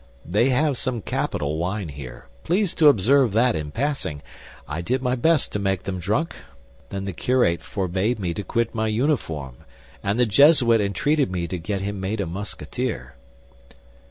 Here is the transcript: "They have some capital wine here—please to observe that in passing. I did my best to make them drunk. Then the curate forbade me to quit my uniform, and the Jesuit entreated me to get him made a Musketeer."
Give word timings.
"They 0.25 0.49
have 0.49 0.77
some 0.77 1.03
capital 1.03 1.59
wine 1.59 1.89
here—please 1.89 2.73
to 2.73 2.87
observe 2.87 3.33
that 3.33 3.55
in 3.55 3.69
passing. 3.69 4.23
I 4.67 4.81
did 4.81 5.03
my 5.03 5.13
best 5.13 5.51
to 5.51 5.59
make 5.59 5.83
them 5.83 5.99
drunk. 5.99 6.35
Then 6.89 7.05
the 7.05 7.13
curate 7.13 7.61
forbade 7.61 8.17
me 8.17 8.33
to 8.33 8.43
quit 8.43 8.73
my 8.73 8.87
uniform, 8.87 9.57
and 10.01 10.19
the 10.19 10.25
Jesuit 10.25 10.81
entreated 10.81 11.31
me 11.31 11.47
to 11.47 11.59
get 11.59 11.81
him 11.81 11.99
made 11.99 12.19
a 12.19 12.25
Musketeer." 12.25 13.13